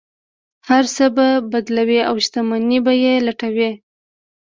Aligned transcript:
هر 0.69 0.83
څه 0.95 1.05
به 1.15 1.27
بدلوي 1.51 1.99
او 2.09 2.15
شتمنۍ 2.25 2.79
به 2.85 2.93
یې 3.03 3.13
لوټوي. 3.25 3.71